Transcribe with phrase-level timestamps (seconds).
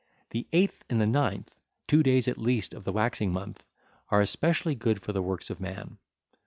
[0.31, 1.55] The eighth and the ninth,
[1.87, 3.63] two days at least of the waxing month
[4.09, 5.99] 1341, are specially good for the works of man.